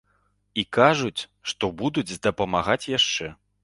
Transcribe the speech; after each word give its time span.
І 0.61 0.63
кажуць, 0.77 1.21
што 1.53 1.71
будуць 1.85 2.19
дапамагаць 2.27 2.83
яшчэ. 2.99 3.35